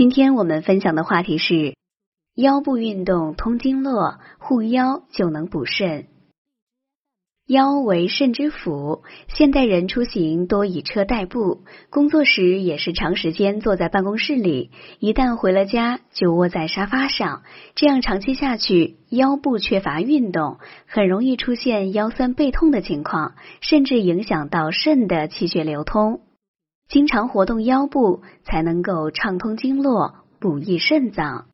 [0.00, 1.74] 今天我们分享的话题是
[2.34, 6.06] 腰部运动通经络，护腰就能补肾。
[7.46, 14.70] 腰为肾之府，现代人出行多以车代步，工作时也是长时间坐在办公室里，
[15.00, 17.42] 一旦回了家就窝在沙发上，
[17.74, 26.22] 这样长期下去，腰部缺乏运动，很容易出现腰酸背痛的情况，甚至影响到肾的气血流通。
[26.90, 31.46] 经常活动腰部，才能够畅通经络、补益肾脏。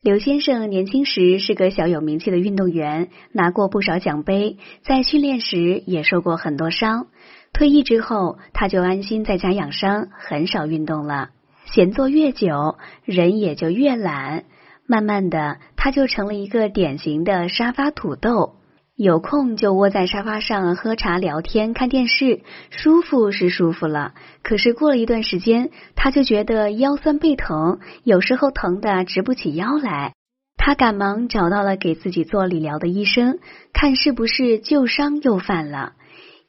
[0.00, 7.08] 刘先生年轻时是个小有名气的运动员，拿过不少奖杯，在训练时也受过很多伤。
[7.52, 11.28] 退役之后，他就安心在家养伤，很少运动了。
[11.66, 14.44] 闲坐越久，人也就越懒，
[14.86, 18.56] 慢慢的，他就成了一个典型的沙发土豆。
[18.96, 24.14] 有空就窝在沙发上喝茶、聊天、看电视，舒服是舒服了。
[24.44, 30.12] 可是过了一段时间，他就觉得腰酸背疼，有时候疼得直不起腰来。
[30.56, 33.40] 他赶忙找到了给自己做理疗的医生，
[33.72, 35.94] 看是不是旧伤又犯了。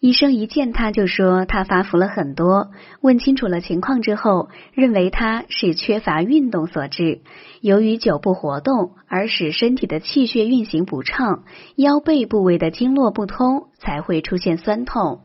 [0.06, 2.70] 医生一见他就说他发福了很多，
[3.02, 7.22] 问清楚了情况之后，认为他是缺乏运动所致。
[7.60, 11.44] 由于久不活动而使身体的气血运行不畅，
[11.76, 15.22] 腰背部位的经络不通，才会出现酸痛。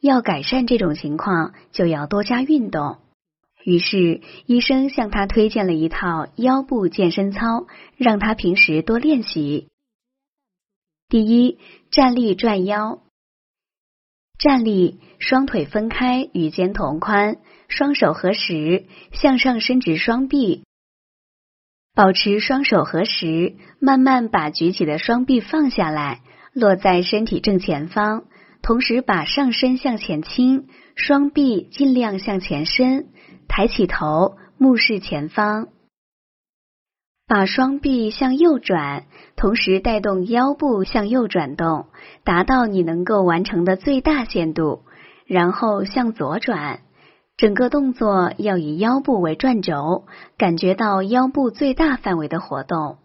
[0.00, 2.98] 要改善这种情况，就要多加运动。
[3.64, 9.66] 于是医生向他推荐了一套腰部健身操，让他平时多练习。
[11.08, 11.58] 第一，
[11.90, 13.00] 站立转腰。
[14.42, 17.36] 站立，双腿分开与肩同宽，
[17.68, 20.64] 双手合十，向上伸直双臂，
[21.94, 26.22] 保持双手合十，慢慢把举起的双臂放下来，
[26.54, 28.24] 落在身体正前方，
[28.62, 33.10] 同时把上身向前倾，双臂尽量向前伸，
[33.46, 35.68] 抬起头，目视前方。
[37.26, 39.06] 把双臂向右转，
[39.36, 41.86] 同时带动腰部向右转动，
[42.24, 44.82] 达到你能够完成的最大限度。
[45.24, 46.80] 然后向左转，
[47.38, 50.04] 整个动作要以腰部为转轴，
[50.36, 52.98] 感觉到腰部最大范围的活动。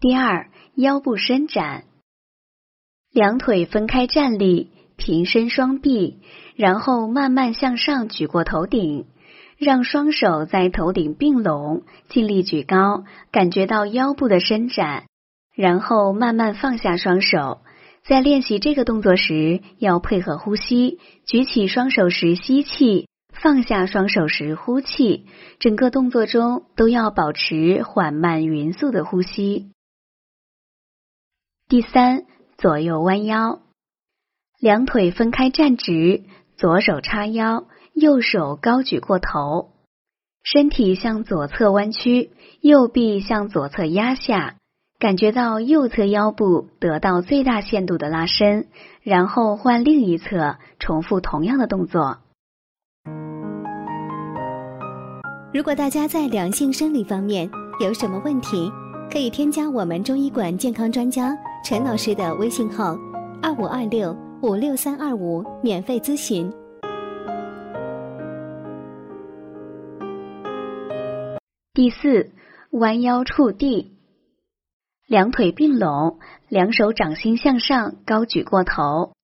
[0.00, 1.84] 第二，腰部伸展，
[3.12, 6.22] 两腿分开站立，平伸双臂，
[6.56, 9.06] 然后慢慢向上举过头顶。
[9.58, 15.04] 让双手在头顶并拢，尽力举高，感觉到腰部的伸展，
[15.54, 17.60] 然后慢慢放下双手。
[18.04, 25.26] 在练习这个动作时，要配合呼吸，举起双手时吸气，放下双手时呼气。
[25.58, 29.70] 整个动作中都要保持缓慢匀速的呼吸。
[31.66, 32.26] 第三，
[32.58, 33.62] 左右弯腰，
[34.60, 36.24] 两腿分开站直，
[36.58, 37.64] 左手叉腰。
[37.94, 39.70] 右手高举过头，
[40.42, 44.56] 身体向左侧弯曲，右臂向左侧压下，
[44.98, 48.66] 感觉到右侧腰部得到最大限度的拉伸，
[49.02, 52.18] 然后换另一侧，重复同样的动作。
[55.52, 58.72] 如果大家在良性生理方面有什么问题，
[59.08, 61.32] 可以添加我们中医馆健康专家
[61.64, 62.98] 陈老师的微信号：
[63.40, 66.52] 二五二六五六三二五，免费咨询。
[71.74, 72.30] 第四，
[72.70, 73.96] 弯腰触地，
[75.08, 79.14] 两腿并拢，两手掌心向上，高举过头，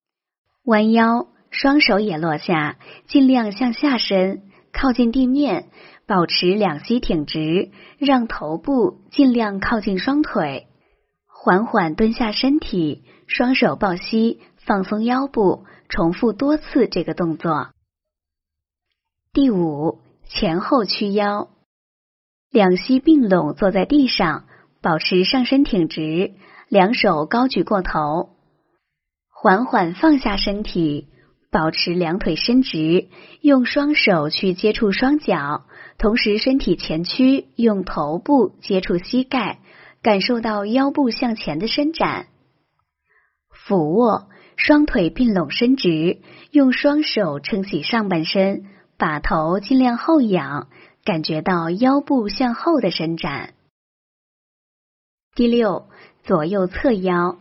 [0.65, 5.69] 弯腰，双手也落下，尽量向下伸，靠近地面，
[6.07, 10.67] 保持两膝挺直，让头部尽量靠近双腿，
[11.29, 17.69] 缓缓蹲下身体，双手抱膝，放松腰部，重复多次这个动作。
[19.33, 21.49] 第五，前后屈腰。
[22.51, 24.45] 两膝并拢坐在地上，
[24.83, 26.33] 保持上身挺直，
[26.69, 28.31] 两手高举过头，
[29.29, 31.07] 缓缓放下身体，
[31.53, 33.07] 保持两腿伸直，
[33.41, 35.63] 用双手去接触双脚，
[35.97, 39.61] 同时身体前屈，用头部接触膝盖，
[40.03, 42.27] 感受到腰部向前的伸展。
[43.53, 46.19] 俯卧，双腿并拢伸直，
[46.51, 48.65] 用双手撑起上半身，
[48.99, 50.67] 把头尽量后仰。
[51.05, 53.55] 感觉到腰部向后的伸展。
[55.35, 55.87] 第六，
[56.23, 57.39] 左右侧腰，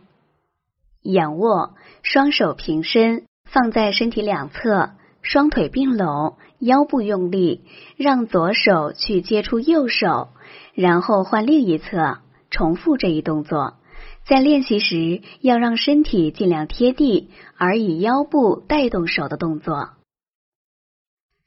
[1.01, 4.91] 仰卧，双手平伸，放在身体两侧，
[5.21, 7.65] 双腿并拢，腰部用力，
[7.97, 10.29] 让左手去接触右手，
[10.73, 12.19] 然后换另一侧，
[12.50, 13.75] 重复这一动作。
[14.23, 19.89] 在练习时，要让身体尽量贴地，而以腰部带动手的动作。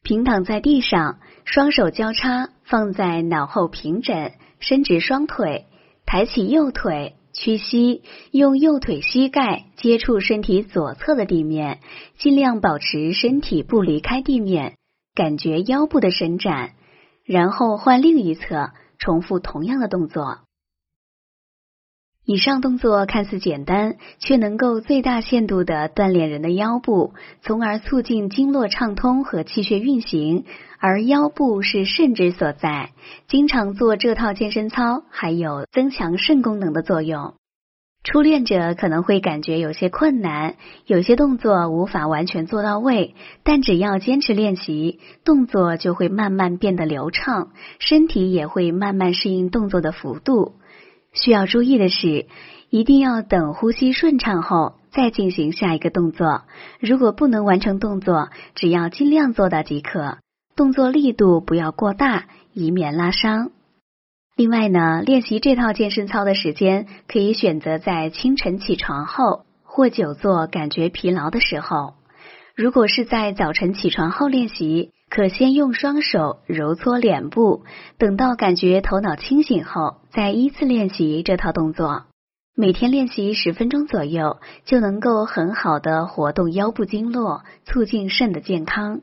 [0.02, 5.66] 平躺在地上，双手交叉放在脑后平枕，伸直双腿，
[6.04, 8.02] 抬起右腿，屈膝，
[8.32, 11.78] 用右腿膝盖接触身体左侧的地面，
[12.19, 14.75] 尽量保持身体不离开地面，
[15.14, 16.72] 感觉腰部的伸展，
[17.25, 20.40] 然后换另一侧，重复同样的动作。
[22.25, 30.45] 以上动作看似简单，却能够最大限度的锻炼人的腰部，从而促进经络畅通和气血运行。
[30.79, 32.91] 而腰部是肾之所在，
[33.27, 37.35] 经常做这套健身操，还有增强肾功能的作用。
[38.05, 43.15] 初练者可能会感觉有些困难，有些动作无法完全做到位，
[43.45, 50.55] 但只要坚持练习，动作就会慢慢变得流畅，身体也会慢慢适应动作的幅度。
[51.12, 52.26] 需要注意的是，
[52.70, 56.43] 一定要等呼吸顺畅后再进行下一个动作。
[56.81, 60.19] 如果不能完成动作，只要尽量做到即可。
[60.56, 63.50] 动作力度不要过大，以免拉伤。
[64.37, 71.94] 另外呢，练习这套健身操的时间可以选择在清晨起床后或久坐感觉疲劳的时候。
[72.56, 74.91] 如果是在早晨起床后练习。
[75.14, 77.64] 可先用双手揉搓脸部，
[77.99, 82.05] 等到感觉头脑清醒后，再依次练习这套动作。
[82.56, 89.03] 每天练习十分钟左右，就能够很好的活动腰部经络，促进肾的健康。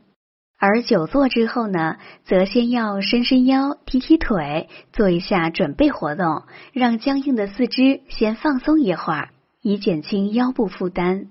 [0.57, 6.41] 而久坐之后呢，则先要伸伸腰、踢踢腿，做一下准备活动，
[6.73, 9.29] 让僵硬的四肢先放松一会儿，
[9.61, 11.27] 以减轻腰部负担。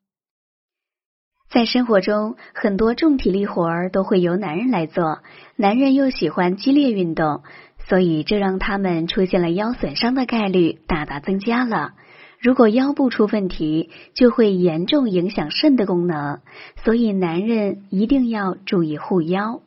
[1.51, 5.21] 在生活中，很多重体力活儿都会由男人来做，
[5.57, 7.43] 男人又喜欢激烈运动，
[7.89, 11.95] 所以这让他们出现了腰损伤的概率大大增加了。
[12.41, 16.41] 如果腰部出问题，就会严重影响肾的功能，
[16.85, 19.63] 所以男人一定要注意护腰。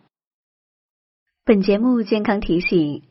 [1.44, 3.01] 本节目健康提醒。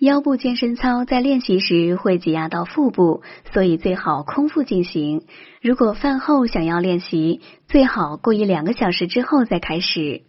[0.00, 3.20] 腰部健身操在练习时会挤压到腹部，
[3.52, 5.26] 所以最好空腹进行。
[5.60, 10.22] 如果饭后想要练习，最好过一两个小时之后再开始。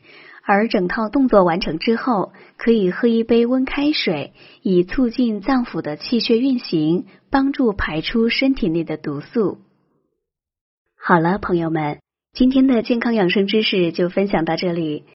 [0.43, 9.59] 而整套动作完成之后，可以喝一杯温开水，以促进脏腑的气血运行，帮助排出身体内的毒素。
[11.01, 11.99] 好了，朋友们，
[12.33, 15.05] 今天的健康养生知识就分享到这里。